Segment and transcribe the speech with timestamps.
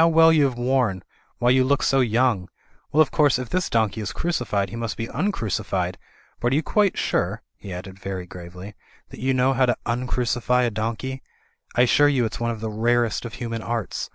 [0.00, 1.02] "How well you have worn;
[1.36, 2.48] why, you look quite young!
[2.90, 5.96] Well, of course, if this donkey is crucified, he must be uncrucified.
[6.40, 8.74] But are you quite sure," he added, very gravely,
[9.10, 11.20] "that you know how to uncrucify a donkey?
[11.76, 14.08] I assure you it's one of the rarest of human arts.